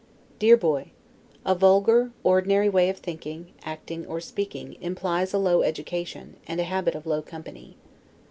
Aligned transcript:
DEAR 0.39 0.57
BOY: 0.57 0.89
A 1.45 1.53
vulgar, 1.53 2.09
ordinary 2.23 2.67
way 2.67 2.89
of 2.89 2.97
thinking, 2.97 3.51
acting, 3.63 4.03
or 4.07 4.19
speaking, 4.19 4.81
implies 4.81 5.31
a 5.31 5.37
low 5.37 5.61
education, 5.61 6.37
and 6.47 6.59
a 6.59 6.63
habit 6.63 6.95
of 6.95 7.05
low 7.05 7.21
company. 7.21 7.77